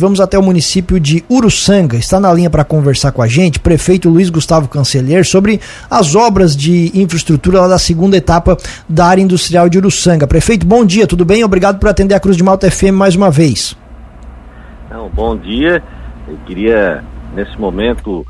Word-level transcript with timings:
Vamos 0.00 0.20
até 0.20 0.38
o 0.38 0.42
município 0.44 1.00
de 1.00 1.24
Uruçanga. 1.28 1.96
Está 1.96 2.20
na 2.20 2.32
linha 2.32 2.48
para 2.48 2.62
conversar 2.62 3.10
com 3.10 3.20
a 3.20 3.26
gente, 3.26 3.58
prefeito 3.58 4.08
Luiz 4.08 4.30
Gustavo 4.30 4.68
Canceler, 4.68 5.26
sobre 5.26 5.60
as 5.90 6.14
obras 6.14 6.56
de 6.56 6.92
infraestrutura 6.94 7.62
lá 7.62 7.66
da 7.66 7.78
segunda 7.80 8.16
etapa 8.16 8.56
da 8.88 9.06
área 9.06 9.20
industrial 9.20 9.68
de 9.68 9.76
Uruçanga. 9.76 10.24
Prefeito, 10.24 10.64
bom 10.64 10.86
dia, 10.86 11.04
tudo 11.04 11.24
bem? 11.24 11.42
Obrigado 11.42 11.80
por 11.80 11.88
atender 11.88 12.14
a 12.14 12.20
Cruz 12.20 12.36
de 12.36 12.44
Malta 12.44 12.70
FM 12.70 12.92
mais 12.92 13.16
uma 13.16 13.28
vez. 13.28 13.76
Não, 14.88 15.08
bom 15.08 15.36
dia. 15.36 15.82
Eu 16.28 16.38
queria, 16.46 17.02
nesse 17.34 17.58
momento, 17.58 18.24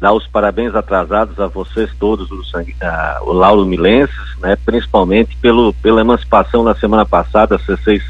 dar 0.00 0.12
os 0.12 0.24
parabéns 0.28 0.72
atrasados 0.72 1.40
a 1.40 1.48
vocês 1.48 1.90
todos, 1.98 2.30
Uruçanga, 2.30 2.72
a, 2.80 3.18
o 3.24 3.32
Lauro 3.32 3.66
Milenses, 3.66 4.14
né, 4.40 4.56
principalmente 4.64 5.36
pelo, 5.38 5.74
pela 5.82 6.00
emancipação 6.00 6.62
na 6.62 6.76
semana 6.76 7.04
passada, 7.04 7.58
66, 7.58 8.04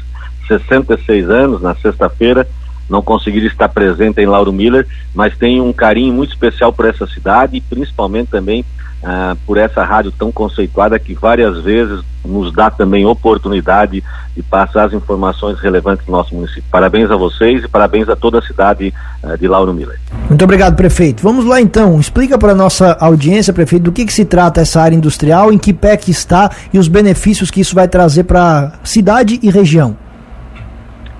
66 0.47 1.27
anos, 1.27 1.59
na 1.59 1.73
sexta-feira 1.73 2.47
não 2.89 3.01
conseguir 3.01 3.45
estar 3.45 3.69
presente 3.69 4.19
em 4.19 4.25
Lauro 4.25 4.51
Miller, 4.51 4.87
mas 5.13 5.37
tenho 5.37 5.65
um 5.65 5.73
carinho 5.73 6.13
muito 6.13 6.31
especial 6.31 6.73
por 6.73 6.85
essa 6.85 7.05
cidade 7.07 7.57
e 7.57 7.61
principalmente 7.61 8.29
também 8.29 8.65
ah, 9.03 9.37
por 9.45 9.57
essa 9.57 9.83
rádio 9.83 10.11
tão 10.11 10.31
conceituada 10.31 10.99
que 10.99 11.13
várias 11.13 11.61
vezes 11.61 12.01
nos 12.25 12.51
dá 12.53 12.69
também 12.69 13.05
oportunidade 13.05 14.03
de 14.35 14.43
passar 14.43 14.85
as 14.85 14.93
informações 14.93 15.57
relevantes 15.59 16.05
do 16.05 16.11
nosso 16.11 16.35
município. 16.35 16.65
Parabéns 16.69 17.09
a 17.09 17.15
vocês 17.15 17.63
e 17.63 17.67
parabéns 17.67 18.09
a 18.09 18.15
toda 18.15 18.39
a 18.39 18.41
cidade 18.41 18.93
ah, 19.23 19.37
de 19.37 19.47
Lauro 19.47 19.73
Miller. 19.73 19.97
Muito 20.27 20.43
obrigado, 20.43 20.75
prefeito. 20.75 21.23
Vamos 21.23 21.45
lá 21.45 21.61
então, 21.61 21.97
explica 21.99 22.37
para 22.37 22.51
a 22.51 22.55
nossa 22.55 22.97
audiência, 22.99 23.53
prefeito, 23.53 23.83
do 23.83 23.91
que, 23.91 24.05
que 24.05 24.13
se 24.13 24.25
trata 24.25 24.61
essa 24.61 24.81
área 24.81 24.95
industrial, 24.95 25.53
em 25.53 25.57
que 25.57 25.73
pé 25.73 25.95
que 25.95 26.11
está 26.11 26.51
e 26.73 26.77
os 26.77 26.87
benefícios 26.87 27.49
que 27.49 27.61
isso 27.61 27.75
vai 27.75 27.87
trazer 27.87 28.25
para 28.25 28.73
a 28.81 28.85
cidade 28.85 29.39
e 29.41 29.49
região. 29.49 29.95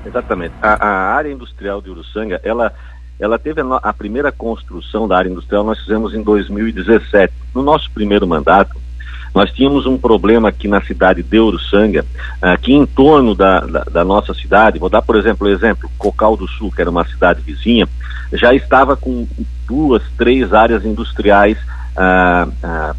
Exatamente. 0.05 0.53
A, 0.62 0.85
a, 0.85 1.13
área 1.13 1.31
industrial 1.31 1.81
de 1.81 1.89
Uruçanga, 1.89 2.40
ela, 2.44 2.73
ela 3.20 3.38
teve 3.38 3.62
a, 3.62 3.66
a, 3.84 3.94
primeira 3.94 4.31
construção 4.31 5.07
da 5.07 5.17
área 5.17 5.30
industrial, 5.30 5.63
nós 5.63 5.80
fizemos 5.80 6.13
em 6.13 6.21
2017. 6.21 7.34
No 7.54 7.62
nosso 7.62 7.90
primeiro 7.91 8.27
mandato, 8.27 8.79
nós 9.34 9.51
tínhamos 9.51 9.85
um 9.85 9.98
problema 9.98 10.49
aqui 10.49 10.68
na 10.68 10.82
cidade 10.82 11.21
de 11.21 11.40
Uruçanga, 11.40 12.05
aqui 12.41 12.73
em 12.73 12.85
torno 12.85 13.35
da, 13.35 13.60
da, 13.62 13.84
da 13.84 14.05
nossa 14.05 14.34
cidade, 14.34 14.79
vou 14.79 14.90
dar, 14.90 15.01
por 15.01 15.15
exemplo, 15.15 15.48
o 15.48 15.51
exemplo, 15.51 15.90
Cocal 15.98 16.35
do 16.35 16.48
Sul, 16.48 16.71
que 16.71 16.82
era 16.82 16.90
uma 16.90 17.05
cidade 17.05 17.41
vizinha, 17.41 17.88
já 18.34 18.54
estava 18.54 18.95
com 18.95 19.27
duas, 19.68 20.04
três 20.18 20.54
áreas 20.54 20.84
industriais 20.84 21.57
ah, 21.95 22.48
ah, 22.63 22.95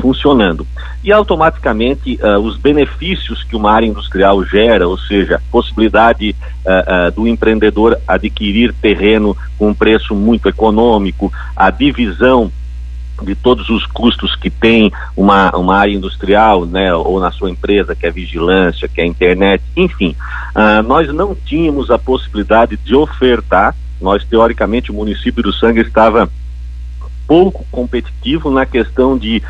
funcionando. 0.00 0.66
E 1.02 1.12
automaticamente 1.12 2.18
uh, 2.22 2.38
os 2.38 2.56
benefícios 2.56 3.44
que 3.44 3.56
uma 3.56 3.72
área 3.72 3.86
industrial 3.86 4.44
gera, 4.44 4.88
ou 4.88 4.98
seja, 4.98 5.40
possibilidade 5.50 6.34
uh, 6.64 7.08
uh, 7.08 7.10
do 7.12 7.26
empreendedor 7.26 7.98
adquirir 8.06 8.72
terreno 8.74 9.36
com 9.58 9.68
um 9.68 9.74
preço 9.74 10.14
muito 10.14 10.48
econômico, 10.48 11.32
a 11.54 11.70
divisão 11.70 12.50
de 13.22 13.34
todos 13.34 13.68
os 13.68 13.84
custos 13.86 14.34
que 14.34 14.48
tem 14.48 14.90
uma, 15.14 15.50
uma 15.54 15.76
área 15.76 15.92
industrial, 15.92 16.64
né, 16.64 16.94
ou 16.94 17.20
na 17.20 17.30
sua 17.30 17.50
empresa, 17.50 17.94
que 17.94 18.06
é 18.06 18.10
vigilância, 18.10 18.88
que 18.88 18.98
é 18.98 19.04
internet, 19.04 19.62
enfim, 19.76 20.16
nós 20.86 21.12
não 21.12 21.34
tínhamos 21.34 21.90
a 21.90 21.98
possibilidade 21.98 22.78
de 22.78 22.94
ofertar, 22.94 23.76
nós 24.00 24.24
teoricamente 24.24 24.90
o 24.90 24.94
município 24.94 25.42
do 25.42 25.52
Sangue 25.52 25.82
estava 25.82 26.30
pouco 27.30 27.64
competitivo 27.70 28.50
na 28.50 28.66
questão 28.66 29.16
de 29.16 29.40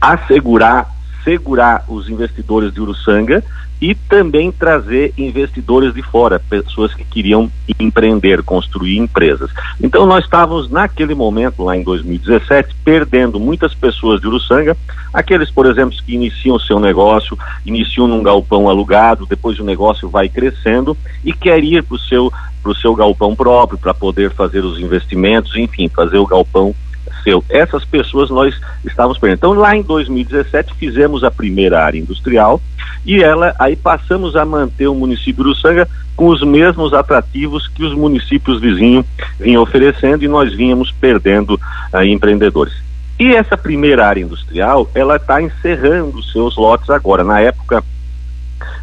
assegurar, 0.00 0.88
segurar 1.24 1.84
os 1.88 2.08
investidores 2.08 2.72
de 2.72 2.80
Uruçanga 2.80 3.42
e 3.82 3.92
também 3.92 4.52
trazer 4.52 5.12
investidores 5.18 5.92
de 5.92 6.00
fora, 6.00 6.38
pessoas 6.38 6.94
que 6.94 7.04
queriam 7.04 7.50
empreender, 7.80 8.44
construir 8.44 8.98
empresas. 8.98 9.50
Então 9.82 10.06
nós 10.06 10.22
estávamos 10.22 10.70
naquele 10.70 11.12
momento, 11.12 11.64
lá 11.64 11.76
em 11.76 11.82
2017, 11.82 12.72
perdendo 12.84 13.40
muitas 13.40 13.74
pessoas 13.74 14.20
de 14.20 14.28
Uruçanga, 14.28 14.76
aqueles, 15.12 15.50
por 15.50 15.66
exemplo, 15.66 15.98
que 16.00 16.14
iniciam 16.14 16.56
seu 16.60 16.78
negócio, 16.78 17.36
iniciam 17.66 18.06
num 18.06 18.22
galpão 18.22 18.68
alugado, 18.68 19.26
depois 19.26 19.58
o 19.58 19.64
negócio 19.64 20.08
vai 20.08 20.28
crescendo 20.28 20.96
e 21.24 21.32
quer 21.32 21.64
ir 21.64 21.82
para 21.82 21.96
o 21.96 21.98
seu, 21.98 22.32
seu 22.80 22.94
galpão 22.94 23.34
próprio 23.34 23.76
para 23.76 23.92
poder 23.92 24.30
fazer 24.30 24.64
os 24.64 24.78
investimentos, 24.78 25.56
enfim, 25.56 25.88
fazer 25.88 26.18
o 26.18 26.26
galpão 26.26 26.72
aconteceu? 27.18 27.44
Essas 27.48 27.84
pessoas 27.84 28.30
nós 28.30 28.58
estávamos 28.84 29.18
perdendo. 29.18 29.38
Então, 29.38 29.52
lá 29.52 29.76
em 29.76 29.82
2017, 29.82 30.74
fizemos 30.74 31.24
a 31.24 31.30
primeira 31.30 31.84
área 31.84 31.98
industrial 31.98 32.60
e 33.04 33.22
ela 33.22 33.54
aí 33.58 33.76
passamos 33.76 34.36
a 34.36 34.44
manter 34.44 34.88
o 34.88 34.94
município 34.94 35.44
do 35.44 35.54
Sanga 35.54 35.88
com 36.16 36.28
os 36.28 36.42
mesmos 36.42 36.92
atrativos 36.92 37.68
que 37.68 37.84
os 37.84 37.94
municípios 37.94 38.60
vizinhos 38.60 39.06
vinham 39.38 39.62
oferecendo 39.62 40.24
e 40.24 40.28
nós 40.28 40.52
vínhamos 40.54 40.90
perdendo 40.90 41.54
uh, 41.92 42.02
empreendedores. 42.02 42.74
E 43.18 43.34
essa 43.34 43.56
primeira 43.56 44.06
área 44.06 44.22
industrial, 44.22 44.88
ela 44.94 45.16
está 45.16 45.42
encerrando 45.42 46.22
seus 46.22 46.56
lotes 46.56 46.88
agora. 46.88 47.24
Na 47.24 47.40
época, 47.40 47.82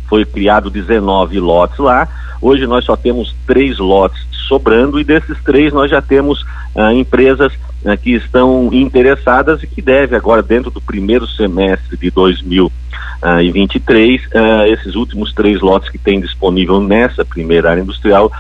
foi 0.08 0.26
criado 0.26 0.70
19 0.70 1.40
lotes 1.40 1.80
lá. 1.80 2.08
Hoje 2.42 2.68
nós 2.68 2.84
só 2.84 2.98
temos 2.98 3.34
três 3.48 3.80
lotes 3.80 4.26
sobrando 4.48 5.00
e 5.00 5.04
desses 5.04 5.38
três 5.44 5.72
nós 5.74 5.92
já 5.92 6.02
temos 6.02 6.42
uh, 6.76 6.92
empresas 6.92 7.52
uh, 7.84 7.98
que 8.02 8.12
estão 8.12 8.70
interessadas 8.72 9.62
e 9.64 9.68
que 9.68 9.82
deve 9.82 10.16
agora 10.16 10.42
dentro 10.42 10.72
do 10.72 10.80
primeiro 10.82 11.28
semestre 11.28 11.98
de 11.98 12.10
2023 12.12 14.22
uh, 14.22 14.26
ah, 14.36 14.68
esses 14.68 14.96
últimos 14.96 15.34
três 15.34 15.62
lotes 15.62 15.90
que 15.90 15.98
tem 15.98 16.20
disponível 16.20 16.82
nessa 16.82 17.24
primeira 17.26 17.72
área 17.72 17.82
industrial 17.82 18.32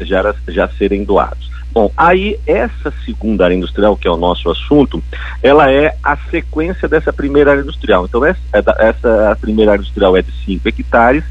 já, 0.00 0.34
já 0.48 0.66
serem 0.68 1.04
doados. 1.04 1.50
Bom, 1.72 1.90
aí 1.96 2.38
essa 2.46 2.92
segunda 3.04 3.44
área 3.44 3.54
industrial, 3.54 3.96
que 3.96 4.08
é 4.08 4.10
o 4.10 4.16
nosso 4.16 4.50
assunto, 4.50 5.00
ela 5.40 5.70
é 5.70 5.94
a 6.02 6.16
sequência 6.16 6.88
dessa 6.88 7.12
primeira 7.12 7.52
área 7.52 7.62
industrial. 7.62 8.06
Então, 8.06 8.24
essa, 8.24 8.40
é 8.52 8.88
essa 8.88 9.38
primeira 9.40 9.72
área 9.72 9.80
industrial 9.80 10.16
é 10.16 10.22
de 10.22 10.32
5 10.44 10.68
hectares, 10.68 11.22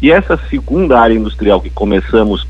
e 0.00 0.12
essa 0.12 0.38
segunda 0.48 1.00
área 1.00 1.14
industrial 1.14 1.60
que 1.60 1.70
começamos 1.70 2.46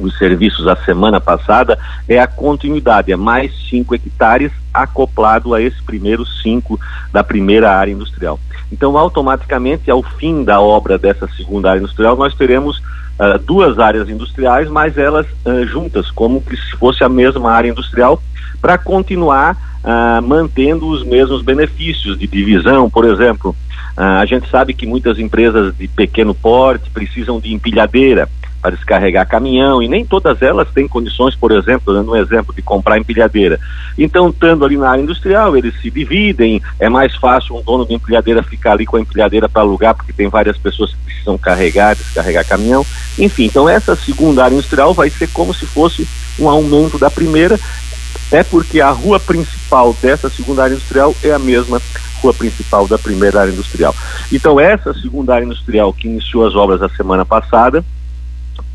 os 0.00 0.16
serviços 0.18 0.66
a 0.66 0.76
semana 0.76 1.20
passada 1.20 1.78
é 2.08 2.18
a 2.18 2.26
continuidade, 2.26 3.12
é 3.12 3.16
mais 3.16 3.52
5 3.68 3.94
hectares 3.94 4.52
acoplado 4.72 5.54
a 5.54 5.60
esse 5.60 5.82
primeiro 5.82 6.24
5 6.26 6.78
da 7.12 7.24
primeira 7.24 7.70
área 7.70 7.92
industrial. 7.92 8.38
Então, 8.70 8.96
automaticamente, 8.98 9.90
ao 9.90 10.02
fim 10.02 10.44
da 10.44 10.60
obra 10.60 10.98
dessa 10.98 11.28
segunda 11.36 11.70
área 11.70 11.80
industrial, 11.80 12.16
nós 12.16 12.34
teremos 12.34 12.78
uh, 12.78 13.38
duas 13.44 13.78
áreas 13.78 14.08
industriais, 14.08 14.68
mas 14.68 14.98
elas 14.98 15.26
uh, 15.44 15.66
juntas, 15.66 16.10
como 16.10 16.42
se 16.50 16.76
fosse 16.76 17.04
a 17.04 17.08
mesma 17.08 17.52
área 17.52 17.70
industrial, 17.70 18.20
para 18.60 18.76
continuar 18.76 19.56
uh, 19.84 20.22
mantendo 20.22 20.88
os 20.88 21.04
mesmos 21.04 21.42
benefícios 21.42 22.18
de 22.18 22.26
divisão, 22.26 22.90
por 22.90 23.04
exemplo. 23.04 23.54
a 23.96 24.26
gente 24.26 24.48
sabe 24.50 24.74
que 24.74 24.86
muitas 24.86 25.18
empresas 25.18 25.74
de 25.76 25.88
pequeno 25.88 26.34
porte 26.34 26.90
precisam 26.90 27.40
de 27.40 27.54
empilhadeira 27.54 28.28
para 28.66 28.74
descarregar 28.74 29.28
caminhão 29.28 29.80
e 29.80 29.86
nem 29.86 30.04
todas 30.04 30.42
elas 30.42 30.68
têm 30.72 30.88
condições, 30.88 31.36
por 31.36 31.52
exemplo, 31.52 31.94
dando 31.94 32.10
um 32.10 32.16
exemplo 32.16 32.52
de 32.52 32.60
comprar 32.60 32.98
empilhadeira. 32.98 33.60
Então, 33.96 34.30
estando 34.30 34.64
ali 34.64 34.76
na 34.76 34.90
área 34.90 35.02
industrial, 35.02 35.56
eles 35.56 35.80
se 35.80 35.88
dividem, 35.88 36.60
é 36.80 36.88
mais 36.88 37.14
fácil 37.14 37.54
um 37.54 37.62
dono 37.62 37.86
de 37.86 37.94
empilhadeira 37.94 38.42
ficar 38.42 38.72
ali 38.72 38.84
com 38.84 38.96
a 38.96 39.00
empilhadeira 39.00 39.48
para 39.48 39.62
alugar, 39.62 39.94
porque 39.94 40.12
tem 40.12 40.28
várias 40.28 40.58
pessoas 40.58 40.90
que 40.90 40.96
precisam 41.04 41.38
carregar, 41.38 41.94
descarregar 41.94 42.44
caminhão. 42.44 42.84
Enfim, 43.16 43.44
então 43.44 43.68
essa 43.68 43.94
segunda 43.94 44.42
área 44.42 44.54
industrial 44.54 44.92
vai 44.92 45.10
ser 45.10 45.28
como 45.28 45.54
se 45.54 45.64
fosse 45.64 46.08
um 46.36 46.48
aumento 46.48 46.98
da 46.98 47.08
primeira, 47.08 47.60
é 48.32 48.42
porque 48.42 48.80
a 48.80 48.90
rua 48.90 49.20
principal 49.20 49.96
dessa 50.02 50.28
segunda 50.28 50.64
área 50.64 50.74
industrial 50.74 51.14
é 51.22 51.30
a 51.30 51.38
mesma 51.38 51.80
rua 52.20 52.34
principal 52.34 52.88
da 52.88 52.98
primeira 52.98 53.42
área 53.42 53.52
industrial. 53.52 53.94
Então, 54.32 54.58
essa 54.58 54.92
segunda 54.94 55.36
área 55.36 55.44
industrial 55.44 55.92
que 55.92 56.08
iniciou 56.08 56.44
as 56.44 56.56
obras 56.56 56.82
a 56.82 56.88
semana 56.88 57.24
passada, 57.24 57.84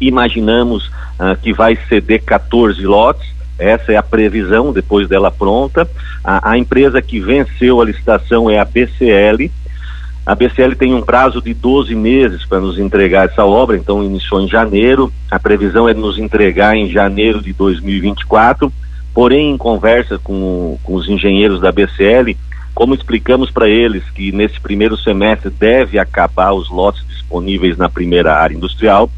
imaginamos 0.02 0.88
uh, 0.88 1.38
que 1.42 1.54
vai 1.54 1.78
ceder 1.88 2.24
14 2.24 2.82
lotes, 2.86 3.32
essa 3.62 3.92
é 3.92 3.96
a 3.96 4.04
previsão 4.04 4.74
depois 4.74 5.08
dela 5.08 5.30
pronta. 5.30 5.88
A, 6.24 6.52
a, 6.52 6.58
empresa 6.58 7.00
que 7.00 7.20
venceu 7.20 7.80
a 7.80 7.86
licitação 7.86 8.50
é 8.50 8.58
a 8.60 8.66
BCL. 8.66 9.52
A 10.26 10.34
BCL 10.34 10.76
tem 10.76 10.96
um 10.96 11.02
prazo 11.02 11.40
de 11.40 11.54
12 11.54 11.94
meses 11.94 12.44
para 12.44 12.60
nos 12.60 12.80
entregar 12.80 13.28
essa 13.28 13.46
obra, 13.46 13.78
então 13.78 14.04
iniciou 14.04 14.42
em 14.42 14.48
janeiro. 14.48 15.14
A 15.30 15.40
previsão 15.40 15.88
é 15.88 15.94
nos 15.94 16.18
entregar 16.18 16.76
em 16.76 16.90
janeiro 16.90 17.40
de 17.40 17.54
2024. 17.54 18.74
Porém, 19.14 19.52
em 19.52 19.58
conversa 19.58 20.18
com, 20.18 20.80
com 20.84 20.96
os 20.96 21.08
engenheiros 21.08 21.62
da 21.62 21.72
BCL, 21.72 22.36
como 22.74 22.96
explicamos 22.96 23.52
para 23.52 23.70
eles 23.70 24.04
que 24.12 24.32
nesse 24.32 24.60
primeiro 24.60 24.98
semestre 24.98 25.52
deve 25.52 26.00
acabar 26.00 26.54
os 26.54 26.70
lotes 26.70 27.06
disponíveis 27.08 27.78
na 27.78 27.90
primeira 27.90 28.34
área 28.36 28.56
industrial, 28.56 29.12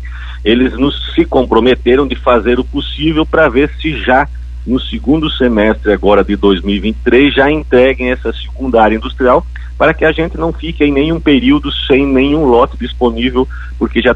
eles 0.44 0.74
nos 0.74 1.14
se 1.14 1.26
comprometeram 1.26 2.08
de 2.08 2.16
fazer 2.16 2.60
o 2.60 2.64
possível 2.64 3.26
para 3.26 3.50
ver 3.50 3.72
se 3.82 3.98
já 4.02 4.28
no 4.66 4.80
segundo 4.80 5.30
semestre 5.30 5.92
agora 5.92 6.24
de 6.24 6.36
2023 6.36 7.34
já 7.34 7.52
entreguem 7.52 8.12
essa 8.12 8.32
segunda 8.34 8.82
área 8.82 8.96
industrial 8.96 9.46
para 9.78 9.94
que 9.94 10.06
a 10.06 10.12
gente 10.12 10.38
não 10.38 10.54
fique 10.54 10.84
em 10.84 10.92
nenhum 10.92 11.20
período 11.20 11.72
sem 11.72 12.06
nenhum 12.06 12.46
lote 12.46 12.78
disponível, 12.78 13.48
porque 13.78 14.02
já 14.02 14.16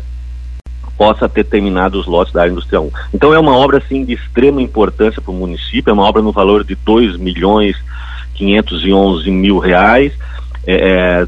possa 0.97 1.27
ter 1.27 1.44
terminado 1.44 2.00
os 2.00 2.07
lotes 2.07 2.33
da 2.33 2.41
área 2.41 2.51
industrial 2.51 2.85
1. 2.85 2.91
Então 3.13 3.33
é 3.33 3.39
uma 3.39 3.56
obra 3.56 3.77
assim 3.77 4.06
de 4.06 4.13
extrema 4.13 4.62
importância 4.62 5.21
para 5.21 5.31
o 5.31 5.35
município, 5.35 5.91
é 5.91 5.94
uma 5.94 6.03
obra 6.03 6.21
no 6.21 6.31
valor 6.31 6.63
de 6.63 6.75
2 6.75 7.18
milhões 7.18 7.75
511 8.35 9.29
mil 9.29 9.57
reais, 9.57 10.13
é, 10.67 11.25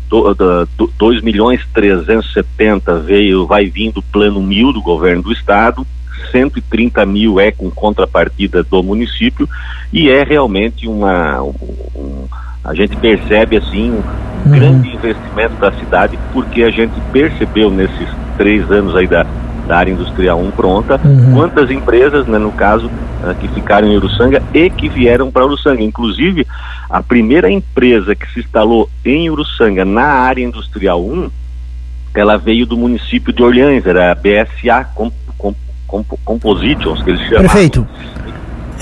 2 0.98 1.22
milhões 1.22 1.66
370 1.74 3.00
veio, 3.00 3.48
vai 3.48 3.68
vindo 3.68 4.02
plano 4.02 4.42
mil 4.42 4.74
do 4.74 4.82
governo 4.82 5.24
do 5.24 5.32
estado, 5.32 5.88
130 6.32 7.06
mil 7.06 7.40
é 7.40 7.50
com 7.50 7.72
contrapartida 7.72 8.62
do 8.62 8.84
município 8.84 9.48
e 9.94 10.10
é 10.10 10.24
realmente 10.24 10.88
uma 10.88 11.42
um, 11.42 11.54
um, 11.96 12.28
a 12.64 12.74
gente 12.76 12.96
percebe 12.98 13.56
assim 13.56 13.92
um 13.92 14.50
uhum. 14.50 14.52
grande 14.52 14.90
investimento 14.90 15.56
da 15.56 15.72
cidade 15.72 16.20
porque 16.34 16.64
a 16.64 16.70
gente 16.70 16.94
percebeu 17.14 17.72
nesses 17.72 18.10
três 18.38 18.70
anos 18.70 18.96
aí 18.96 19.08
da, 19.08 19.26
da 19.70 19.78
área 19.78 19.92
industrial 19.92 20.40
1 20.40 20.52
pronta, 20.52 21.00
uhum. 21.06 21.36
quantas 21.36 21.70
empresas, 21.70 22.26
né, 22.26 22.40
no 22.40 22.52
caso, 22.52 22.88
uh, 22.88 23.36
que 23.40 23.48
ficaram 23.50 23.88
em 23.88 23.96
Uruçanga 23.96 24.42
e 24.52 24.68
que 24.68 24.90
vieram 24.90 25.30
para 25.30 25.46
Uruçanga. 25.46 25.84
Inclusive, 25.84 26.48
a 26.90 27.04
primeira 27.04 27.52
empresa 27.52 28.16
que 28.16 28.26
se 28.34 28.40
instalou 28.40 28.90
em 29.06 29.30
Uruçanga 29.30 29.86
na 29.86 30.06
área 30.06 30.44
industrial 30.44 31.00
1, 31.06 31.30
ela 32.16 32.36
veio 32.36 32.66
do 32.66 32.76
município 32.76 33.32
de 33.32 33.44
Orleans, 33.44 33.86
era 33.86 34.12
a 34.12 34.16
BSA 34.16 34.86
Comp 34.96 35.14
Comp 35.38 35.56
Comp 35.86 36.08
Compositions, 36.26 37.04
que 37.04 37.12
eles 37.12 37.22
chamam. 37.28 37.38
Prefeito, 37.38 37.88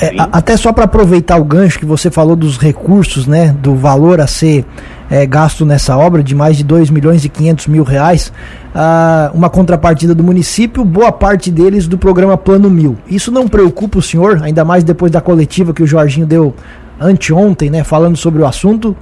é, 0.01 0.13
até 0.31 0.55
só 0.55 0.71
para 0.71 0.85
aproveitar 0.85 1.35
o 1.35 1.43
gancho 1.43 1.79
que 1.79 1.85
você 1.85 2.09
falou 2.09 2.37
dos 2.37 2.57
recursos, 2.57 3.27
né, 3.27 3.53
do 3.59 3.75
valor 3.75 4.21
a 4.21 4.27
ser 4.27 4.65
é, 5.09 5.25
gasto 5.25 5.65
nessa 5.65 5.97
obra 5.97 6.23
de 6.23 6.35
mais 6.35 6.57
de 6.57 6.63
2 6.63 6.89
milhões 6.89 7.23
e 7.23 7.29
500 7.29 7.67
mil 7.67 7.83
reais, 7.83 8.31
ah, 8.73 9.31
uma 9.33 9.49
contrapartida 9.49 10.13
do 10.13 10.23
município, 10.23 10.83
boa 10.83 11.11
parte 11.11 11.51
deles 11.51 11.87
do 11.87 11.97
programa 11.97 12.37
Plano 12.37 12.69
Mil. 12.69 12.97
Isso 13.07 13.31
não 13.31 13.47
preocupa 13.47 13.99
o 13.99 14.01
senhor, 14.01 14.41
ainda 14.43 14.63
mais 14.65 14.83
depois 14.83 15.11
da 15.11 15.21
coletiva 15.21 15.73
que 15.73 15.83
o 15.83 15.87
Jorginho 15.87 16.25
deu 16.25 16.53
anteontem, 16.99 17.69
né, 17.69 17.83
falando 17.83 18.17
sobre 18.17 18.41
o 18.41 18.45
assunto? 18.45 18.95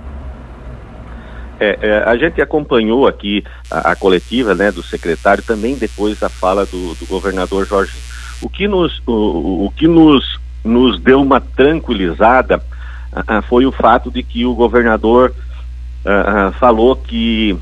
É, 1.59 1.77
é, 1.81 2.03
a 2.05 2.17
gente 2.17 2.41
acompanhou 2.41 3.07
aqui 3.07 3.43
a, 3.71 3.91
a, 3.91 3.95
coletiva 3.95 4.53
né, 4.53 4.71
do 4.71 4.83
secretário, 4.83 5.41
também 5.41 5.75
depois 5.75 6.21
a 6.21 6.27
fala 6.27 6.65
do, 6.65 6.93
do 6.95 7.05
governador 7.07 7.65
Jorginho. 7.65 8.03
O 8.41 8.49
que 8.49 8.67
nos, 8.67 9.01
o, 9.07 9.65
o 9.65 9.71
que 9.71 9.87
nos 9.87 10.37
nos 10.65 10.99
deu 10.99 11.21
uma 11.21 11.39
tranquilizada 11.39 12.57
uh, 12.57 13.41
foi 13.47 13.65
o 13.65 13.71
fato 13.71 14.09
de 14.09 14.23
que 14.23 14.45
o 14.45 14.55
governador 14.55 15.33
uh, 16.05 16.51
falou 16.53 16.95
que 16.95 17.57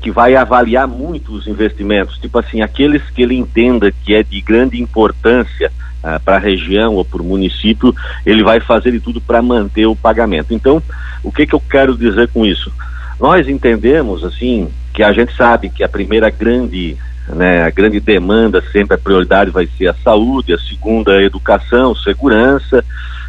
que 0.00 0.10
vai 0.10 0.34
avaliar 0.34 0.88
muito 0.88 1.32
os 1.32 1.46
investimentos, 1.46 2.18
tipo 2.18 2.38
assim, 2.38 2.62
aqueles 2.62 3.02
que 3.10 3.22
ele 3.22 3.36
entenda 3.36 3.92
que 3.92 4.14
é 4.14 4.22
de 4.22 4.40
grande 4.40 4.80
importância 4.80 5.70
uh, 6.02 6.18
para 6.24 6.36
a 6.36 6.40
região 6.40 6.94
ou 6.94 7.04
para 7.04 7.20
o 7.22 7.24
município, 7.24 7.94
ele 8.24 8.42
vai 8.42 8.60
fazer 8.60 8.92
de 8.92 9.00
tudo 9.00 9.20
para 9.20 9.42
manter 9.42 9.86
o 9.86 9.94
pagamento. 9.94 10.54
Então, 10.54 10.82
o 11.22 11.30
que, 11.30 11.46
que 11.46 11.54
eu 11.54 11.60
quero 11.60 11.96
dizer 11.96 12.28
com 12.28 12.46
isso? 12.46 12.72
Nós 13.20 13.46
entendemos, 13.46 14.24
assim, 14.24 14.68
que 14.92 15.02
a 15.02 15.12
gente 15.12 15.36
sabe 15.36 15.68
que 15.68 15.84
a 15.84 15.88
primeira 15.88 16.30
grande 16.30 16.96
né? 17.28 17.64
A 17.64 17.70
grande 17.70 18.00
demanda 18.00 18.62
sempre, 18.72 18.94
a 18.94 18.98
prioridade 18.98 19.50
vai 19.50 19.66
ser 19.78 19.88
a 19.88 19.94
saúde, 19.94 20.52
a 20.52 20.58
segunda 20.58 21.12
a 21.12 21.22
educação, 21.22 21.94
segurança 21.94 22.84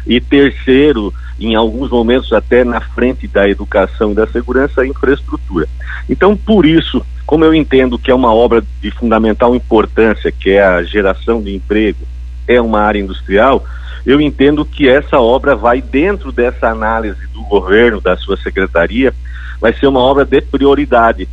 e 0.06 0.20
terceiro, 0.20 1.12
em 1.38 1.54
alguns 1.54 1.90
momentos 1.90 2.32
até 2.32 2.64
na 2.64 2.80
frente 2.80 3.26
da 3.26 3.48
educação 3.48 4.12
e 4.12 4.14
da 4.14 4.26
segurança, 4.26 4.80
a 4.80 4.86
infraestrutura. 4.86 5.68
Então, 6.08 6.36
por 6.36 6.64
isso, 6.64 7.04
como 7.26 7.44
eu 7.44 7.54
entendo 7.54 7.98
que 7.98 8.10
é 8.10 8.14
uma 8.14 8.32
obra 8.32 8.62
de 8.80 8.90
fundamental 8.90 9.54
importância, 9.54 10.32
que 10.32 10.50
é 10.50 10.64
a 10.64 10.82
geração 10.82 11.42
de 11.42 11.54
emprego, 11.54 12.06
é 12.48 12.60
uma 12.60 12.80
área 12.80 13.00
industrial, 13.00 13.64
eu 14.04 14.20
entendo 14.20 14.64
que 14.64 14.88
essa 14.88 15.18
obra 15.18 15.56
vai 15.56 15.82
dentro 15.82 16.30
dessa 16.30 16.68
análise 16.68 17.26
do 17.34 17.42
governo, 17.42 18.00
da 18.00 18.16
sua 18.16 18.36
secretaria, 18.36 19.12
vai 19.60 19.72
ser 19.72 19.86
uma 19.88 20.00
obra 20.00 20.24
de 20.24 20.40
prioridade 20.40 21.28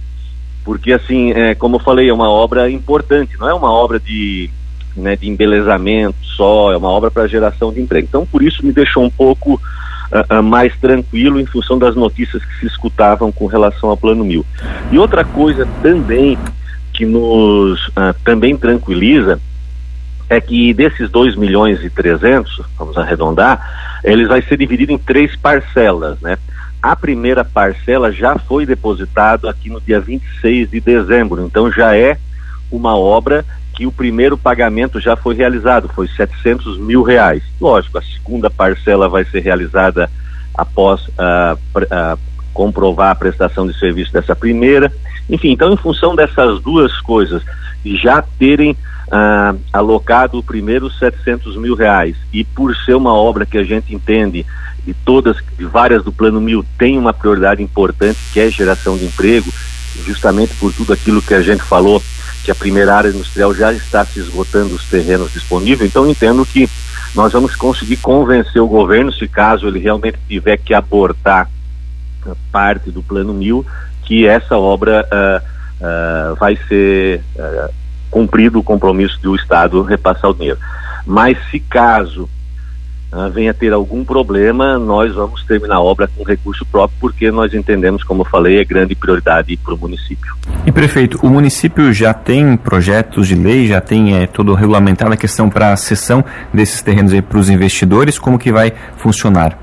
porque 0.64 0.94
assim, 0.94 1.32
é, 1.32 1.54
como 1.56 1.76
eu 1.76 1.80
falei, 1.80 2.10
é 2.10 2.14
uma 2.14 2.30
obra 2.30 2.70
importante, 2.70 3.38
não 3.38 3.50
é 3.50 3.54
uma 3.54 3.72
obra 3.72 4.00
de, 4.00 4.50
né, 4.96 5.16
de 5.16 5.30
embelezamento 5.30 6.16
só, 6.24 6.72
é 6.72 6.78
uma 6.78 6.90
obra 6.90 7.12
para 7.12 7.28
geração 7.28 7.74
de 7.74 7.82
emprego. 7.82 8.08
Então, 8.08 8.26
por 8.26 8.42
isso 8.42 8.66
me 8.66 8.72
deixou 8.72 9.04
um 9.04 9.10
pouco 9.10 9.62
uh, 10.13 10.44
mais 10.44 10.75
tranquilo 10.77 11.39
em 11.39 11.45
função 11.45 11.77
das 11.77 11.95
notícias 11.95 12.44
que 12.44 12.60
se 12.60 12.65
escutavam 12.68 13.31
com 13.31 13.45
relação 13.45 13.89
ao 13.89 13.98
Plano 13.98 14.24
Mil. 14.24 14.45
E 14.92 14.98
outra 14.98 15.24
coisa 15.24 15.68
também 15.81 16.38
que 16.94 17.06
nos 17.06 17.88
uh, 17.89 18.13
também 18.24 18.56
tranquiliza 18.56 19.39
é 20.30 20.39
que 20.39 20.74
desses 20.74 21.10
2 21.10 21.36
milhões 21.36 21.83
e 21.83 21.89
300, 21.89 22.62
vamos 22.77 22.98
arredondar, 22.98 24.00
eles 24.04 24.27
vai 24.27 24.42
ser 24.42 24.57
dividido 24.57 24.92
em 24.92 24.98
três 24.98 25.36
parcelas, 25.36 26.19
né? 26.21 26.38
A 26.81 26.95
primeira 26.95 27.45
parcela 27.45 28.12
já 28.12 28.38
foi 28.38 28.66
depositada 28.66 29.50
aqui 29.50 29.69
no 29.69 29.80
dia 29.80 30.00
26 30.00 30.69
de 30.69 30.80
dezembro, 30.81 31.45
então 31.45 31.71
já 31.71 31.95
é 31.95 32.18
uma 32.69 32.98
obra 32.98 33.45
que 33.74 33.88
o 33.88 33.92
primeiro 33.92 34.38
pagamento 34.38 35.00
já 35.00 35.16
foi 35.16 35.36
realizado, 35.36 35.90
foi 35.90 36.08
700 36.08 36.78
mil 36.78 37.02
reais. 37.02 37.44
Lógico, 37.60 37.98
a 37.98 38.02
segunda 38.02 38.50
parcela 38.50 39.10
vai 39.10 39.25
ser 39.25 39.42
realizada 39.42 40.10
após 40.54 41.02
uh, 41.08 41.58
uh, 41.75 42.20
comprovar 42.54 43.12
a 43.12 43.16
prestação 43.16 43.66
de 43.66 43.78
serviço 43.78 44.14
dessa 44.14 44.36
primeira. 44.36 44.94
Enfim, 45.30 45.52
então, 45.52 45.74
em 45.74 45.78
função 45.78 46.16
dessas 46.16 46.62
duas 46.62 47.00
coisas, 47.02 47.42
já 47.84 48.22
terem 48.22 48.72
uh, 48.72 49.60
alocado 49.72 50.38
o 50.38 50.44
primeiro 50.44 50.90
700 50.90 51.58
mil 51.58 51.76
reais 51.76 52.16
e 52.31 52.44
por 52.44 52.76
ser 52.76 52.96
uma 52.96 53.14
obra 53.14 53.46
que 53.46 53.58
a 53.58 53.64
gente 53.64 53.94
entende 53.94 54.46
e 54.86 54.94
todas, 54.94 55.38
várias 55.60 56.04
do 56.04 56.12
Plano 56.12 56.42
Mil 56.42 56.64
têm 56.78 56.98
uma 56.98 57.14
prioridade 57.14 57.64
importante, 57.64 58.19
que 58.34 58.40
é 58.40 58.50
geração 58.50 58.98
de 58.98 59.06
emprego, 59.06 59.50
justamente 60.06 60.54
por 60.56 60.74
tudo 60.74 60.94
aquilo 60.94 61.22
que 61.22 61.34
a 61.34 61.42
gente 61.42 61.63
falou, 61.63 62.01
que 62.44 62.51
a 62.51 62.56
primeira 62.56 62.95
área 62.95 63.10
industrial 63.10 63.54
já 63.54 63.72
está 63.72 64.06
se 64.06 64.19
esgotando 64.19 64.75
os 64.75 64.86
terrenos 64.86 65.31
disponíveis, 65.31 65.90
então 65.90 66.07
entendo 66.07 66.45
que 66.45 66.69
nós 67.16 67.31
vamos 67.31 67.56
conseguir 67.56 67.98
convencer 67.98 68.62
o 68.62 68.68
governo, 68.68 69.13
se 69.13 69.28
caso 69.28 69.68
ele 69.68 69.80
realmente 69.80 70.18
tiver 70.28 70.57
que 70.57 70.74
abortar 70.74 71.50
parte 72.51 72.90
do 72.90 73.04
Plano 73.04 73.34
Mil, 73.34 73.66
que 74.04 74.25
essa 74.25 74.57
obra 74.57 75.07
uh, 75.12 75.45
uh, 76.31 76.36
vai 76.36 76.57
ser 76.68 77.22
uh, 77.36 77.74
cumprido 78.10 78.60
o 78.60 78.63
compromisso 78.63 79.19
do 79.22 79.36
Estado 79.36 79.81
repassar 79.81 80.31
o 80.31 80.34
dinheiro. 80.34 80.60
Mas 81.06 81.38
se 81.50 81.60
caso 81.60 82.30
uh, 83.13 83.30
venha 83.30 83.54
ter 83.54 83.71
algum 83.71 84.04
problema, 84.04 84.78
nós 84.78 85.14
vamos 85.14 85.44
terminar 85.44 85.76
a 85.76 85.81
obra 85.81 86.07
com 86.07 86.23
recurso 86.23 86.66
próprio, 86.66 86.97
porque 86.99 87.31
nós 87.31 87.54
entendemos, 87.54 88.04
como 88.04 88.21
eu 88.21 88.26
falei, 88.26 88.59
é 88.59 88.66
grande 88.66 88.95
prioridade 88.95 89.56
para 89.57 89.73
o 89.73 89.78
município. 89.78 90.33
E 90.66 90.71
prefeito, 90.71 91.19
o 91.21 91.30
município 91.30 91.94
já 91.94 92.14
tem 92.14 92.57
projetos 92.57 93.28
de 93.28 93.35
lei, 93.35 93.68
já 93.68 93.80
tem 93.80 94.18
é, 94.18 94.28
todo 94.28 94.54
regulamentado 94.54 95.14
a 95.14 95.18
questão 95.18 95.49
para 95.49 95.71
a 95.71 95.78
cessão 95.78 96.23
desses 96.54 96.81
terrenos 96.81 97.14
para 97.21 97.38
os 97.38 97.49
investidores, 97.49 98.18
como 98.18 98.40
que 98.40 98.52
vai 98.52 98.73
funcionar? 98.97 99.57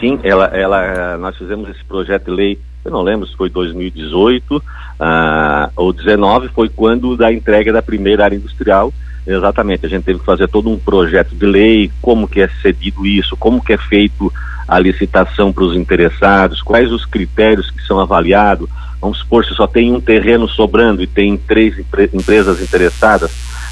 Sim, 0.00 0.18
ela, 0.22 0.46
ela, 0.46 1.16
nós 1.18 1.36
fizemos 1.36 1.68
esse 1.68 1.84
projeto 1.84 2.26
de 2.26 2.30
lei, 2.30 2.58
eu 2.84 2.90
não 2.90 3.02
lembro 3.02 3.26
se 3.26 3.36
foi 3.36 3.48
2018 3.48 4.56
uh, 4.56 4.62
ah, 5.00 5.70
ou 5.76 5.92
19, 5.92 6.48
foi 6.48 6.68
quando 6.68 7.16
da 7.16 7.32
entrega 7.32 7.72
da 7.72 7.80
primeira 7.80 8.24
área 8.24 8.36
industrial, 8.36 8.92
Exatamente, 9.26 9.86
a 9.86 9.88
gente 9.88 10.04
teve 10.04 10.18
que 10.18 10.24
fazer 10.24 10.48
todo 10.48 10.70
um 10.70 10.78
projeto 10.78 11.34
de 11.34 11.46
lei, 11.46 11.90
como 12.02 12.28
que 12.28 12.40
é 12.40 12.48
cedido 12.60 13.06
isso, 13.06 13.36
como 13.36 13.62
que 13.62 13.72
é 13.72 13.78
feito 13.78 14.32
a 14.68 14.78
licitação 14.78 15.52
para 15.52 15.64
os 15.64 15.76
interessados, 15.76 16.60
quais 16.60 16.92
os 16.92 17.06
critérios 17.06 17.70
que 17.70 17.82
são 17.86 17.98
avaliados. 17.98 18.68
Vamos 19.00 19.18
supor, 19.18 19.44
se 19.44 19.54
só 19.54 19.66
tem 19.66 19.92
um 19.92 20.00
terreno 20.00 20.48
sobrando 20.48 21.02
e 21.02 21.06
tem 21.06 21.36
três 21.36 21.74
empresas 22.12 22.60
interessadas, 22.60 23.30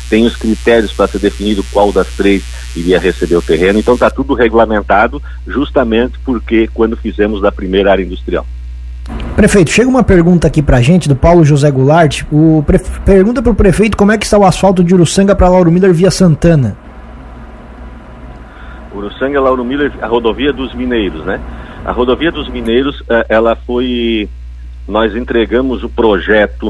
tem 0.08 0.24
os 0.26 0.36
critérios 0.36 0.92
para 0.92 1.06
ser 1.06 1.18
definido 1.18 1.64
qual 1.72 1.92
das 1.92 2.08
três 2.08 2.42
iria 2.76 2.98
receber 2.98 3.36
o 3.36 3.42
terreno. 3.42 3.78
Então 3.78 3.94
está 3.94 4.10
tudo 4.10 4.34
regulamentado, 4.34 5.22
justamente 5.46 6.18
porque 6.24 6.68
quando 6.72 6.96
fizemos 6.96 7.40
da 7.40 7.52
primeira 7.52 7.92
área 7.92 8.02
industrial. 8.02 8.46
Prefeito, 9.34 9.70
chega 9.70 9.88
uma 9.88 10.04
pergunta 10.04 10.46
aqui 10.46 10.62
pra 10.62 10.80
gente 10.80 11.08
do 11.08 11.16
Paulo 11.16 11.44
José 11.44 11.70
Goulart. 11.70 12.22
O 12.30 12.62
pre... 12.66 12.78
Pergunta 13.04 13.42
pro 13.42 13.54
prefeito 13.54 13.96
como 13.96 14.12
é 14.12 14.18
que 14.18 14.24
está 14.24 14.38
o 14.38 14.44
asfalto 14.44 14.84
de 14.84 14.94
Uruçanga 14.94 15.34
para 15.34 15.48
Lauro 15.48 15.72
Miller 15.72 15.92
via 15.92 16.10
Santana. 16.10 16.76
Uruçanga, 18.94 19.40
Lauro 19.40 19.64
Miller, 19.64 19.92
a 20.00 20.06
rodovia 20.06 20.52
dos 20.52 20.74
Mineiros, 20.74 21.24
né? 21.24 21.40
A 21.84 21.90
rodovia 21.90 22.30
dos 22.30 22.48
Mineiros, 22.48 23.02
eh, 23.08 23.26
ela 23.28 23.56
foi. 23.56 24.28
Nós 24.86 25.16
entregamos 25.16 25.82
o 25.82 25.88
projeto. 25.88 26.68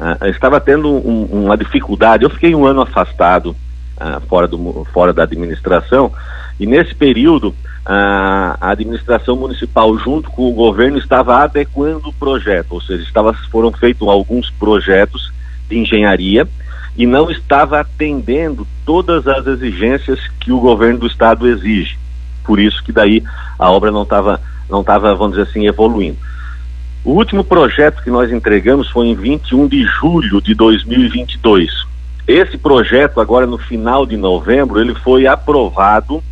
Uh, 0.00 0.26
estava 0.26 0.60
tendo 0.60 0.88
um, 0.88 1.24
uma 1.44 1.56
dificuldade. 1.56 2.24
Eu 2.24 2.30
fiquei 2.30 2.54
um 2.54 2.64
ano 2.66 2.80
afastado 2.80 3.50
uh, 3.50 4.20
fora, 4.28 4.48
do, 4.48 4.86
fora 4.92 5.12
da 5.12 5.22
administração 5.24 6.12
e 6.58 6.66
nesse 6.66 6.94
período 6.94 7.54
a, 7.84 8.56
administração 8.60 9.36
municipal, 9.36 9.96
junto 9.98 10.30
com 10.30 10.48
o 10.48 10.54
governo, 10.54 10.98
estava 10.98 11.42
adequando 11.42 12.08
o 12.08 12.12
projeto, 12.12 12.72
ou 12.72 12.80
seja, 12.80 13.02
estava, 13.02 13.34
foram 13.50 13.70
feitos 13.72 14.08
alguns 14.08 14.50
projetos 14.50 15.32
de 15.68 15.78
engenharia 15.78 16.48
e 16.96 17.06
não 17.06 17.30
estava 17.30 17.80
atendendo 17.80 18.66
todas 18.86 19.26
as 19.26 19.46
exigências 19.46 20.20
que 20.40 20.52
o 20.52 20.60
governo 20.60 21.00
do 21.00 21.06
estado 21.06 21.48
exige. 21.48 21.98
Por 22.44 22.58
isso 22.58 22.82
que 22.82 22.92
daí 22.92 23.22
a 23.58 23.70
obra 23.70 23.90
não 23.90 24.02
estava, 24.02 24.40
não 24.70 24.80
estava, 24.80 25.14
vamos 25.14 25.36
dizer 25.36 25.48
assim, 25.48 25.66
evoluindo. 25.66 26.18
O 27.04 27.12
último 27.12 27.44
projeto 27.44 28.02
que 28.02 28.10
nós 28.10 28.32
entregamos 28.32 28.88
foi 28.88 29.08
em 29.08 29.14
21 29.14 29.68
de 29.68 29.84
julho 29.84 30.40
de 30.40 30.54
2022. 30.54 31.70
Esse 32.26 32.56
projeto, 32.56 33.20
agora 33.20 33.46
no 33.46 33.58
final 33.58 34.06
de 34.06 34.16
novembro, 34.16 34.80
ele 34.80 34.94
foi 34.94 35.26
aprovado 35.26 36.22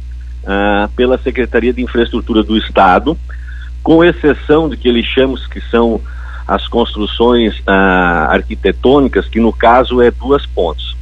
ah, 0.46 0.88
pela 0.96 1.18
Secretaria 1.18 1.72
de 1.72 1.82
Infraestrutura 1.82 2.42
do 2.42 2.56
Estado, 2.56 3.16
com 3.82 4.04
exceção 4.04 4.68
de 4.68 4.76
que 4.76 4.88
eles 4.88 5.04
chamam 5.04 5.36
que 5.50 5.60
são 5.60 6.00
as 6.46 6.66
construções 6.68 7.60
ah, 7.66 8.28
arquitetônicas, 8.30 9.28
que 9.28 9.40
no 9.40 9.52
caso 9.52 10.00
é 10.00 10.10
duas 10.10 10.44
pontes. 10.46 10.94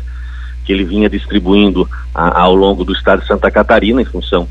que 0.66 0.74
ele 0.74 0.84
vinha 0.84 1.10
distribuindo 1.10 1.90
a, 2.14 2.42
ao 2.42 2.54
longo 2.54 2.84
do 2.84 2.94
estado 2.94 3.22
de 3.22 3.28
Santa 3.28 3.50
Catarina, 3.50 4.02
em 4.02 4.06
função 4.06 4.48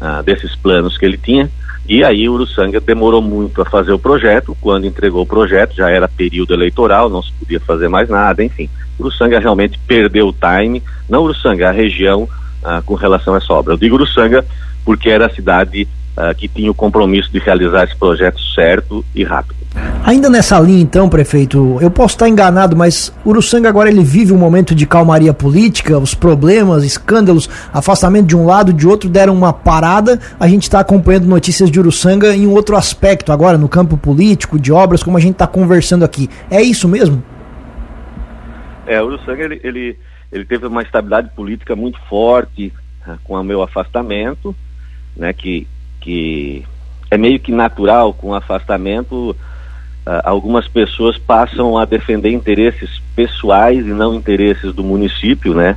a, 0.00 0.22
desses 0.22 0.54
planos 0.54 0.96
que 0.96 1.04
ele 1.04 1.18
tinha. 1.18 1.50
E 1.88 2.02
aí 2.02 2.28
o 2.28 2.32
Uruçanga 2.32 2.80
demorou 2.80 3.22
muito 3.22 3.62
a 3.62 3.64
fazer 3.64 3.92
o 3.92 3.98
projeto, 3.98 4.56
quando 4.60 4.86
entregou 4.86 5.22
o 5.22 5.26
projeto 5.26 5.74
já 5.74 5.88
era 5.88 6.08
período 6.08 6.52
eleitoral, 6.52 7.08
não 7.08 7.22
se 7.22 7.32
podia 7.32 7.60
fazer 7.60 7.88
mais 7.88 8.08
nada, 8.08 8.42
enfim. 8.42 8.68
Uruçanga 8.98 9.38
realmente 9.38 9.78
perdeu 9.86 10.28
o 10.28 10.32
time, 10.32 10.82
não 11.08 11.22
Uruçanga, 11.22 11.68
a 11.68 11.72
região 11.72 12.28
ah, 12.64 12.82
com 12.84 12.94
relação 12.94 13.34
a 13.34 13.36
essa 13.36 13.52
obra. 13.52 13.74
Eu 13.74 13.76
digo 13.76 13.94
Uruçanga 13.94 14.44
porque 14.84 15.10
era 15.10 15.26
a 15.26 15.30
cidade 15.30 15.86
ah, 16.16 16.34
que 16.34 16.48
tinha 16.48 16.70
o 16.70 16.74
compromisso 16.74 17.30
de 17.30 17.38
realizar 17.38 17.84
esse 17.84 17.96
projeto 17.96 18.40
certo 18.40 19.04
e 19.14 19.22
rápido. 19.22 19.65
Ainda 20.06 20.30
nessa 20.30 20.60
linha, 20.60 20.80
então, 20.80 21.08
prefeito, 21.08 21.78
eu 21.80 21.90
posso 21.90 22.14
estar 22.14 22.28
enganado, 22.28 22.76
mas 22.76 23.12
Uruçanga 23.24 23.68
agora 23.68 23.90
ele 23.90 24.04
vive 24.04 24.32
um 24.32 24.38
momento 24.38 24.72
de 24.72 24.86
calmaria 24.86 25.34
política, 25.34 25.98
os 25.98 26.14
problemas, 26.14 26.84
escândalos, 26.84 27.50
afastamento 27.72 28.26
de 28.26 28.36
um 28.36 28.46
lado, 28.46 28.72
de 28.72 28.86
outro 28.86 29.10
deram 29.10 29.34
uma 29.34 29.52
parada. 29.52 30.20
A 30.38 30.46
gente 30.46 30.62
está 30.62 30.78
acompanhando 30.78 31.26
notícias 31.26 31.70
de 31.72 31.80
Uruçanga 31.80 32.36
em 32.36 32.46
um 32.46 32.52
outro 32.52 32.76
aspecto 32.76 33.32
agora, 33.32 33.58
no 33.58 33.68
campo 33.68 33.96
político, 33.96 34.60
de 34.60 34.72
obras, 34.72 35.02
como 35.02 35.16
a 35.16 35.20
gente 35.20 35.32
está 35.32 35.46
conversando 35.46 36.04
aqui. 36.04 36.30
É 36.48 36.62
isso 36.62 36.88
mesmo? 36.88 37.20
É, 38.86 39.02
Uruçanga 39.02 39.42
ele, 39.42 39.60
ele, 39.64 39.98
ele 40.30 40.44
teve 40.44 40.68
uma 40.68 40.82
estabilidade 40.82 41.30
política 41.34 41.74
muito 41.74 41.98
forte 42.08 42.72
uh, 43.04 43.18
com 43.24 43.34
o 43.34 43.42
meu 43.42 43.60
afastamento, 43.60 44.54
né, 45.16 45.32
que, 45.32 45.66
que 46.00 46.64
é 47.10 47.18
meio 47.18 47.40
que 47.40 47.50
natural 47.50 48.14
com 48.14 48.28
o 48.28 48.34
afastamento, 48.34 49.34
algumas 50.22 50.68
pessoas 50.68 51.18
passam 51.18 51.76
a 51.76 51.84
defender 51.84 52.30
interesses 52.30 53.02
pessoais 53.16 53.84
e 53.84 53.90
não 53.90 54.14
interesses 54.14 54.72
do 54.72 54.84
município, 54.84 55.52
né? 55.52 55.76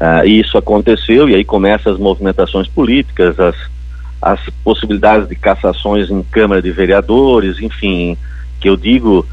Uh, 0.00 0.24
e 0.24 0.40
isso 0.40 0.56
aconteceu 0.56 1.28
e 1.28 1.34
aí 1.34 1.44
começam 1.44 1.92
as 1.92 1.98
movimentações 1.98 2.68
políticas, 2.68 3.38
as, 3.40 3.56
as 4.22 4.40
possibilidades 4.62 5.28
de 5.28 5.34
cassações 5.34 6.08
em 6.08 6.22
Câmara 6.22 6.62
de 6.62 6.70
Vereadores, 6.70 7.60
enfim, 7.60 8.16
que 8.60 8.68
eu 8.68 8.76
digo 8.76 9.26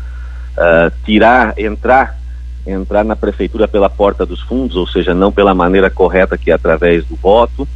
uh, 0.58 0.92
tirar, 1.06 1.54
entrar, 1.60 2.18
entrar 2.66 3.06
na 3.06 3.16
prefeitura 3.16 3.68
pela 3.68 3.92
porta 3.92 4.26
dos 4.26 4.42
fundos, 4.42 4.76
ou 4.76 4.88
seja, 4.88 5.14
não 5.14 5.32
pela 5.32 5.54
maneira 5.54 5.90
correta 5.90 6.36
que 6.36 6.50
é 6.50 6.54
através 6.56 7.06
do 7.06 7.16
voto, 7.16 7.68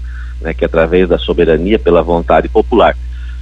né, 0.42 0.52
que 0.54 0.64
é 0.64 0.68
através 0.68 1.08
da 1.08 1.20
soberania, 1.20 1.78
pela 1.78 2.02
vontade 2.02 2.50
popular. 2.50 2.96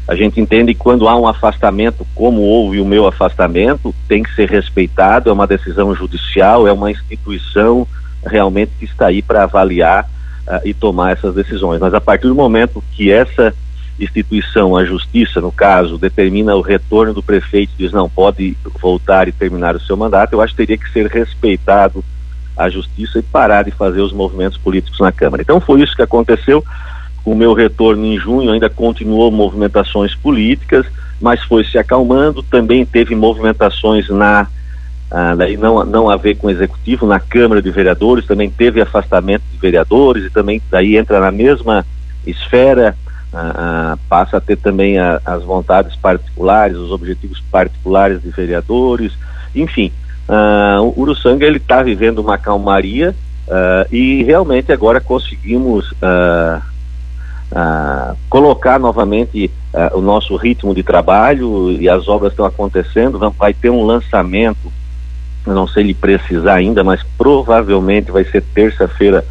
A 0.08 0.16
gente 0.16 0.40
entende 0.40 0.74
que 0.74 0.80
quando 0.80 1.08
há 1.08 1.16
um 1.18 1.28
afastamento, 1.28 2.08
como 2.16 2.42
houve 2.42 2.80
o 2.80 2.86
meu 2.86 3.06
afastamento, 3.06 3.94
tem 4.08 4.24
que 4.24 4.34
ser 4.34 4.50
respeitado, 4.50 5.30
é 5.30 5.34
uma 5.34 5.46
decisão 5.46 5.94
judicial, 5.94 6.66
é 6.66 6.72
uma 6.72 6.90
instituição 6.90 7.86
realmente 8.26 8.72
que 8.80 8.86
está 8.86 9.08
aí 9.08 9.22
para 9.22 9.44
avaliar 9.44 10.06
uh, 10.48 10.62
e 10.64 10.74
tomar 10.74 11.12
essas 11.12 11.36
decisões. 11.36 11.82
Mas 11.82 11.94
a 11.94 12.00
partir 12.00 12.28
do 12.28 12.36
momento 12.36 12.82
que 12.94 13.12
essa 13.12 13.54
instituição, 14.00 14.78
a 14.78 14.86
justiça, 14.86 15.42
no 15.42 15.52
caso, 15.52 15.98
determina 15.98 16.56
o 16.56 16.62
retorno 16.62 17.14
do 17.14 17.24
prefeito, 17.24 17.74
diz 17.78 17.92
não 17.92 18.10
pode 18.10 18.56
voltar 18.80 19.28
e 19.28 19.34
terminar 19.34 19.76
o 19.76 19.82
seu 19.82 19.98
mandato, 19.98 20.34
eu 20.34 20.42
acho 20.42 20.54
que 20.54 20.66
teria 20.66 20.78
que 20.78 20.90
ser 20.92 21.08
respeitado 21.08 22.04
a 22.56 22.70
justiça 22.70 23.20
e 23.20 23.24
parar 23.24 23.64
de 23.64 23.72
fazer 23.72 24.02
os 24.02 24.14
movimentos 24.14 24.58
políticos 24.58 25.00
na 25.00 25.12
Câmara. 25.12 25.42
Então 25.42 25.60
foi 25.60 25.82
isso 25.82 25.96
que 25.96 26.02
aconteceu 26.02 26.64
o 27.28 27.36
meu 27.36 27.54
retorno 27.54 28.06
em 28.06 28.18
junho 28.18 28.52
ainda 28.52 28.70
continuou 28.70 29.30
movimentações 29.30 30.16
políticas, 30.16 30.86
mas 31.20 31.44
foi 31.44 31.62
se 31.66 31.78
acalmando. 31.78 32.42
Também 32.42 32.86
teve 32.86 33.16
movimentações 33.16 34.08
na 34.08 34.48
ah, 35.12 35.36
não, 35.60 35.86
não 35.86 36.10
a 36.10 36.16
ver 36.16 36.36
com 36.36 36.48
o 36.48 36.50
executivo, 36.50 37.06
na 37.06 37.20
Câmara 37.20 37.62
de 37.62 37.70
Vereadores, 37.70 38.26
também 38.26 38.50
teve 38.50 38.82
afastamento 38.82 39.44
de 39.52 39.58
vereadores 39.58 40.24
e 40.24 40.30
também 40.30 40.62
daí 40.70 40.96
entra 40.96 41.20
na 41.20 41.32
mesma 41.32 41.86
esfera, 42.26 42.96
ah, 43.34 43.54
ah, 43.56 43.98
passa 44.08 44.38
a 44.38 44.42
ter 44.42 44.56
também 44.56 44.98
a, 44.98 45.22
as 45.26 45.44
vontades 45.44 45.98
particulares, 45.98 46.78
os 46.78 46.92
objetivos 46.92 47.44
particulares 47.52 48.22
de 48.22 48.30
vereadores, 48.30 49.12
enfim, 49.54 49.92
ah, 50.30 50.78
o 50.82 51.02
Uruçanga 51.02 51.46
ele 51.46 51.58
está 51.58 51.84
vivendo 51.84 52.20
uma 52.20 52.38
calmaria 52.38 53.14
ah, 53.50 53.86
e 53.92 54.24
realmente 54.24 54.72
agora 54.72 55.02
conseguimos 55.02 55.94
ah, 57.52 57.98
ah, 58.08 58.16
colocar 58.30 58.80
novamente 58.80 59.50
ah, 59.74 59.92
o 59.94 60.02
nosso 60.02 60.36
ritmo 60.36 60.74
de 60.74 60.84
trabalho 60.84 61.72
e 61.72 61.88
as 61.88 62.08
obras 62.08 62.32
estão 62.32 62.46
acontecendo. 62.46 63.20
Vai 63.38 63.54
ter 63.54 63.70
um 63.70 63.86
lançamento, 63.86 64.72
não 65.46 65.68
sei 65.68 65.84
lhe 65.84 65.94
precisar 65.94 66.56
ainda, 66.56 66.84
mas 66.84 67.02
provavelmente 67.18 68.12
vai 68.12 68.24
ser 68.26 68.42
terça-feira, 68.42 69.26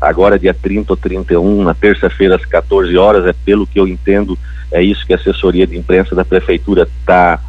agora 0.00 0.38
dia 0.38 0.54
30 0.54 0.92
ou 0.92 0.96
31, 0.96 1.62
na 1.64 1.74
terça-feira 1.74 2.36
às 2.36 2.44
14 2.44 2.96
horas, 2.96 3.26
é 3.26 3.32
pelo 3.44 3.66
que 3.66 3.80
eu 3.80 3.88
entendo, 3.88 4.38
é 4.70 4.82
isso 4.82 5.06
que 5.06 5.12
a 5.12 5.16
assessoria 5.16 5.66
de 5.66 5.76
imprensa 5.76 6.14
da 6.14 6.24
prefeitura 6.24 6.82
está 7.00 7.40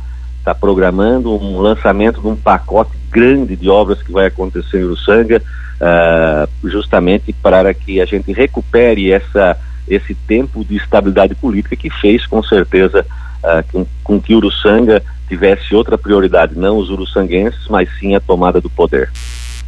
tá 0.43 0.55
programando, 0.55 1.31
um 1.35 1.59
lançamento 1.59 2.21
de 2.21 2.27
um 2.27 2.35
pacote 2.35 2.91
grande 3.11 3.55
de 3.55 3.69
obras 3.69 4.01
que 4.01 4.11
vai 4.11 4.27
acontecer 4.27 4.79
em 4.79 4.83
Uruçanga, 4.83 5.41
uh, 5.79 6.67
justamente 6.67 7.33
para 7.33 7.73
que 7.73 8.01
a 8.01 8.05
gente 8.05 8.31
recupere 8.31 9.11
essa 9.11 9.57
esse 9.89 10.13
tempo 10.13 10.63
de 10.63 10.77
estabilidade 10.77 11.35
política 11.35 11.75
que 11.75 11.89
fez 11.89 12.25
com 12.25 12.43
certeza 12.43 13.05
uh, 13.43 13.63
com, 13.71 13.85
com 14.03 14.21
que 14.21 14.35
Uruçanga 14.35 15.01
tivesse 15.27 15.75
outra 15.75 15.97
prioridade, 15.97 16.57
não 16.57 16.77
os 16.77 16.89
uruçanguenses, 16.89 17.67
mas 17.69 17.89
sim 17.99 18.15
a 18.15 18.19
tomada 18.19 18.59
do 18.59 18.69
poder. 18.69 19.11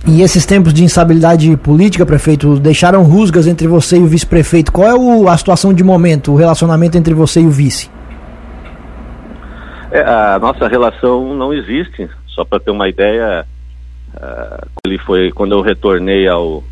E 0.08 0.22
esses 0.22 0.46
tempos 0.46 0.74
de 0.74 0.84
instabilidade 0.84 1.56
política, 1.58 2.06
prefeito, 2.06 2.60
deixaram 2.60 3.04
rusgas 3.04 3.46
entre 3.46 3.68
você 3.68 3.98
e 3.98 4.02
o 4.02 4.08
vice-prefeito. 4.08 4.72
Qual 4.72 4.88
é 4.88 4.96
o, 4.96 5.28
a 5.28 5.38
situação 5.38 5.72
de 5.72 5.84
momento, 5.84 6.32
o 6.32 6.36
relacionamento 6.36 6.98
entre 6.98 7.14
você 7.14 7.42
e 7.42 7.46
o 7.46 7.52
vice? 7.52 7.90
É, 9.92 10.02
a 10.02 10.40
nossa 10.40 10.68
relação 10.68 11.36
não 11.36 11.54
existe. 11.54 12.10
Só 12.28 12.44
para 12.44 12.60
ter 12.60 12.72
uma 12.72 12.90
ideia, 12.90 13.46
Uh, 14.14 14.68
ele 14.86 14.98
foi 14.98 15.32
quando 15.32 15.54
eu 15.54 15.62
retornei 15.62 16.28
ao 16.28 16.64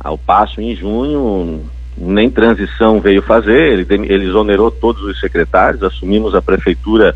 ao 0.00 0.18
passo 0.18 0.60
em 0.60 0.74
junho, 0.74 1.64
nem 2.00 2.30
transição 2.30 3.00
veio 3.00 3.22
fazer, 3.22 3.72
ele, 3.72 3.86
ele 3.90 4.26
exonerou 4.26 4.70
todos 4.70 5.02
os 5.02 5.18
secretários, 5.20 5.82
assumimos 5.82 6.34
a 6.34 6.42
prefeitura 6.42 7.14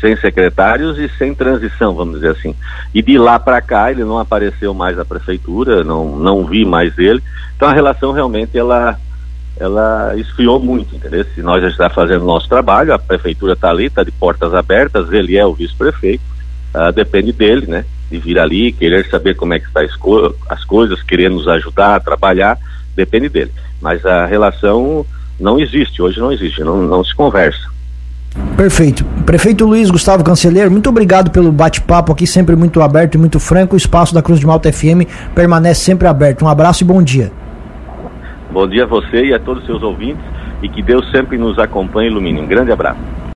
sem 0.00 0.16
secretários 0.16 0.98
e 0.98 1.08
sem 1.18 1.34
transição, 1.34 1.94
vamos 1.94 2.16
dizer 2.16 2.30
assim. 2.30 2.54
E 2.94 3.02
de 3.02 3.18
lá 3.18 3.38
para 3.38 3.60
cá 3.60 3.90
ele 3.90 4.04
não 4.04 4.18
apareceu 4.18 4.72
mais 4.72 4.96
na 4.96 5.04
prefeitura, 5.04 5.82
não, 5.82 6.16
não 6.16 6.44
vi 6.44 6.64
mais 6.64 6.96
ele. 6.98 7.22
Então 7.56 7.68
a 7.68 7.72
relação 7.72 8.12
realmente 8.12 8.56
ela 8.56 8.98
ela 9.60 10.14
esfriou 10.16 10.60
muito, 10.60 10.94
entendeu? 10.94 11.24
Se 11.34 11.42
nós 11.42 11.60
já 11.60 11.68
está 11.68 11.90
fazendo 11.90 12.24
nosso 12.24 12.48
trabalho, 12.48 12.94
a 12.94 12.98
prefeitura 12.98 13.54
está 13.54 13.70
ali, 13.70 13.86
está 13.86 14.04
de 14.04 14.12
portas 14.12 14.54
abertas, 14.54 15.12
ele 15.12 15.36
é 15.36 15.44
o 15.44 15.52
vice-prefeito, 15.52 16.22
uh, 16.72 16.92
depende 16.92 17.32
dele, 17.32 17.66
né? 17.66 17.84
De 18.08 18.18
vir 18.18 18.38
ali, 18.38 18.70
querer 18.70 19.08
saber 19.10 19.34
como 19.34 19.54
é 19.54 19.58
que 19.58 19.66
está 19.66 19.82
as, 19.82 19.96
co 19.96 20.32
as 20.48 20.64
coisas, 20.64 21.02
querer 21.02 21.28
nos 21.28 21.48
ajudar 21.48 21.96
a 21.96 22.00
trabalhar, 22.00 22.56
depende 22.94 23.28
dele. 23.28 23.50
Mas 23.80 24.04
a 24.04 24.26
relação 24.26 25.06
não 25.38 25.58
existe, 25.58 26.02
hoje 26.02 26.18
não 26.18 26.32
existe, 26.32 26.62
não, 26.62 26.82
não 26.82 27.04
se 27.04 27.14
conversa. 27.14 27.68
Perfeito. 28.56 29.04
Prefeito 29.24 29.64
Luiz 29.64 29.90
Gustavo 29.90 30.24
Canceler, 30.24 30.70
muito 30.70 30.88
obrigado 30.88 31.30
pelo 31.30 31.52
bate-papo 31.52 32.12
aqui, 32.12 32.26
sempre 32.26 32.56
muito 32.56 32.80
aberto 32.82 33.14
e 33.14 33.18
muito 33.18 33.38
franco. 33.38 33.74
O 33.74 33.76
espaço 33.76 34.14
da 34.14 34.22
Cruz 34.22 34.40
de 34.40 34.46
Malta 34.46 34.72
FM 34.72 35.06
permanece 35.34 35.82
sempre 35.82 36.06
aberto. 36.06 36.44
Um 36.44 36.48
abraço 36.48 36.82
e 36.82 36.86
bom 36.86 37.02
dia. 37.02 37.32
Bom 38.50 38.66
dia 38.66 38.84
a 38.84 38.86
você 38.86 39.26
e 39.26 39.34
a 39.34 39.38
todos 39.38 39.62
os 39.62 39.66
seus 39.66 39.82
ouvintes 39.82 40.24
e 40.62 40.68
que 40.68 40.82
Deus 40.82 41.08
sempre 41.10 41.38
nos 41.38 41.58
acompanhe 41.58 42.08
e 42.08 42.10
ilumine. 42.10 42.40
Um 42.40 42.46
grande 42.46 42.72
abraço. 42.72 43.17